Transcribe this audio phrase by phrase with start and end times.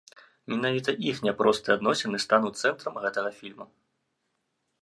[0.53, 3.65] Менавіта іх няпростыя адносіны стануць цэнтрам гэтага фільму.